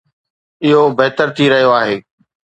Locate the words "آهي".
1.81-1.95